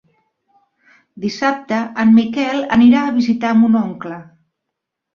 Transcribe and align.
Dissabte 1.25 1.83
en 2.05 2.15
Miquel 2.17 2.65
anirà 2.81 3.05
a 3.11 3.15
visitar 3.21 3.55
mon 3.63 3.81
oncle. 3.87 4.23